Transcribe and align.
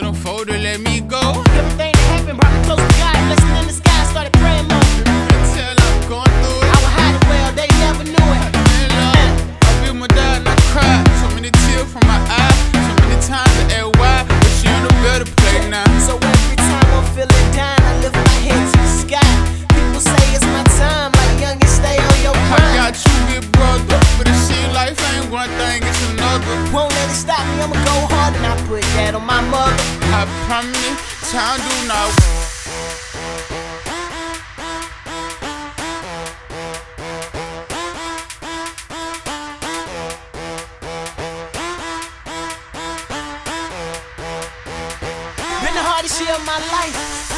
Don't 0.00 0.12
fold 0.12 0.48
to 0.48 0.58
let 0.58 0.80
me 0.80 1.00
go. 1.02 1.43
I'ma 27.74 27.84
go 27.84 28.06
hard 28.14 28.34
and 28.36 28.46
I 28.46 28.54
put 28.68 28.82
that 28.94 29.14
on 29.14 29.26
my 29.26 29.40
mother. 29.40 29.74
I 30.14 30.26
promise, 30.46 31.30
time 31.30 31.58
do 31.58 31.88
not 31.88 32.14
Been 45.64 45.74
the 45.74 45.82
hardest 45.82 46.20
year 46.20 46.34
of 46.34 46.44
my 46.46 46.58
life 46.70 47.33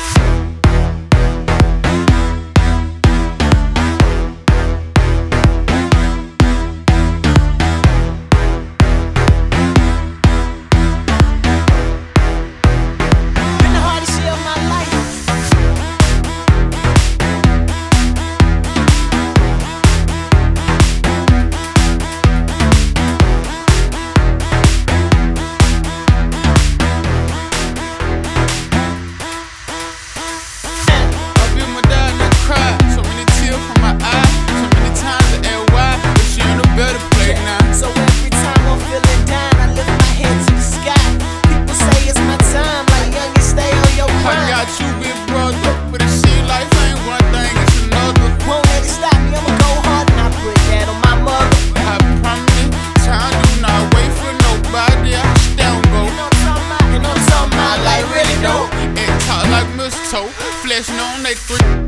toe. 60.16 60.28
Flashing 60.62 61.00
on 61.00 61.22
they 61.22 61.34
three. 61.34 61.85